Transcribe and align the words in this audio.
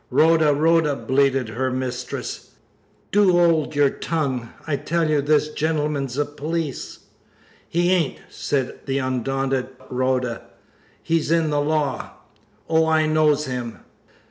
"Rhoda! 0.09 0.51
Rhoda!" 0.51 0.95
bleated 0.95 1.49
her 1.49 1.69
mistress, 1.69 2.55
"do 3.11 3.37
'old 3.39 3.75
your 3.75 3.91
tongue! 3.91 4.51
I 4.65 4.75
tell 4.75 5.07
you 5.07 5.21
this 5.21 5.49
gentleman's 5.49 6.17
a 6.17 6.25
police." 6.25 7.01
"He 7.69 7.91
ain't!" 7.91 8.17
said 8.27 8.79
the 8.87 8.97
undaunted 8.97 9.67
Rhoda. 9.91 10.41
"He's 11.03 11.29
in 11.29 11.51
the 11.51 11.61
law. 11.61 12.13
Oh, 12.67 12.87
I 12.87 13.05
knows 13.05 13.45
him!' 13.45 13.81